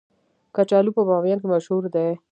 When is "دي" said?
1.93-2.09